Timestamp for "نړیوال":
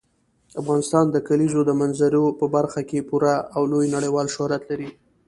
3.95-4.27